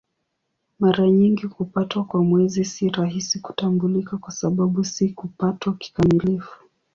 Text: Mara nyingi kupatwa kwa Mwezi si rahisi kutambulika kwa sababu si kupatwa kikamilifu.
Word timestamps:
Mara 0.79 1.09
nyingi 1.09 1.47
kupatwa 1.47 2.03
kwa 2.05 2.23
Mwezi 2.23 2.65
si 2.65 2.89
rahisi 2.89 3.39
kutambulika 3.39 4.17
kwa 4.17 4.31
sababu 4.31 4.83
si 4.83 5.09
kupatwa 5.09 5.73
kikamilifu. 5.73 6.63